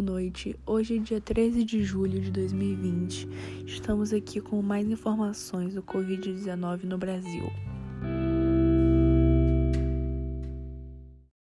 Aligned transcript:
noite. 0.00 0.56
Hoje 0.64 0.96
é 0.96 1.00
dia 1.00 1.20
13 1.20 1.64
de 1.64 1.82
julho 1.82 2.20
de 2.20 2.30
2020. 2.30 3.28
Estamos 3.66 4.12
aqui 4.12 4.40
com 4.40 4.62
mais 4.62 4.88
informações 4.88 5.74
do 5.74 5.82
Covid-19 5.82 6.84
no 6.84 6.96
Brasil. 6.96 7.50